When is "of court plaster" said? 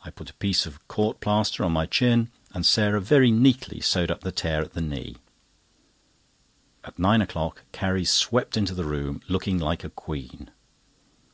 0.64-1.62